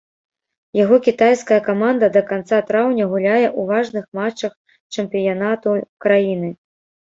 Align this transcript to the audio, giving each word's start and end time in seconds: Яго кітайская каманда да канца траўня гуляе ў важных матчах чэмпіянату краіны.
Яго 0.83 0.95
кітайская 1.07 1.59
каманда 1.67 2.09
да 2.15 2.23
канца 2.31 2.57
траўня 2.71 3.05
гуляе 3.13 3.45
ў 3.59 3.69
важных 3.75 4.03
матчах 4.23 4.53
чэмпіянату 4.93 5.81
краіны. 6.09 6.55